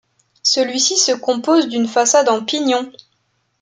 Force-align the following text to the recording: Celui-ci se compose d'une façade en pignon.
Celui-ci 0.41 0.97
se 0.97 1.11
compose 1.11 1.67
d'une 1.67 1.87
façade 1.87 2.27
en 2.27 2.43
pignon. 2.43 2.91